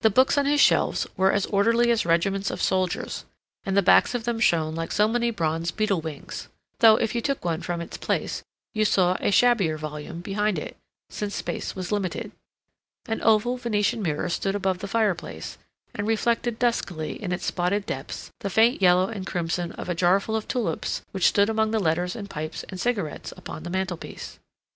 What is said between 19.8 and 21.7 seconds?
a jarful of tulips which stood among